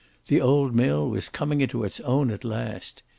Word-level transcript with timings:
The 0.29 0.41
old 0.41 0.73
mill 0.73 1.07
was 1.11 1.29
coming 1.29 1.61
into 1.61 1.83
its 1.83 1.99
own 1.99 2.31
at 2.31 2.43
last. 2.43 3.03